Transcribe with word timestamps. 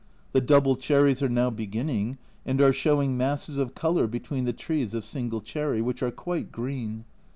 The 0.31 0.41
double 0.41 0.77
cherries 0.77 1.21
are 1.21 1.29
now 1.29 1.51
beginning 1.51 2.17
and 2.43 2.59
are 2.59 2.73
show 2.73 2.99
ing 3.03 3.17
masses 3.17 3.59
of 3.59 3.75
colour 3.75 4.07
between 4.07 4.45
the 4.45 4.51
trees 4.51 4.95
of 4.95 5.03
single 5.05 5.41
cherry, 5.41 5.79
which 5.79 6.01
are 6.01 6.09
quite 6.09 6.51
green. 6.51 7.05